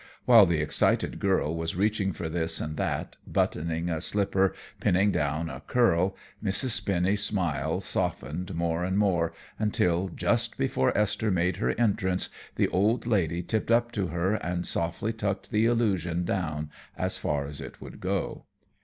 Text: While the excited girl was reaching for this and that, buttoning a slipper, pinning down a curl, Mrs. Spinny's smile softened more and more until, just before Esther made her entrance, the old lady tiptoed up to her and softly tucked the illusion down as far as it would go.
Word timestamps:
While 0.25 0.47
the 0.47 0.57
excited 0.61 1.19
girl 1.19 1.55
was 1.55 1.75
reaching 1.75 2.11
for 2.11 2.27
this 2.27 2.59
and 2.59 2.75
that, 2.77 3.17
buttoning 3.27 3.87
a 3.87 4.01
slipper, 4.01 4.55
pinning 4.79 5.11
down 5.11 5.47
a 5.47 5.59
curl, 5.59 6.15
Mrs. 6.43 6.69
Spinny's 6.69 7.21
smile 7.23 7.79
softened 7.81 8.55
more 8.55 8.83
and 8.83 8.97
more 8.97 9.31
until, 9.59 10.07
just 10.09 10.57
before 10.57 10.91
Esther 10.97 11.29
made 11.29 11.57
her 11.57 11.79
entrance, 11.79 12.29
the 12.55 12.67
old 12.69 13.05
lady 13.05 13.43
tiptoed 13.43 13.75
up 13.77 13.91
to 13.91 14.07
her 14.07 14.33
and 14.33 14.65
softly 14.65 15.13
tucked 15.13 15.51
the 15.51 15.67
illusion 15.67 16.25
down 16.25 16.71
as 16.97 17.19
far 17.19 17.45
as 17.45 17.61
it 17.61 17.79
would 17.79 17.99
go. 18.01 18.45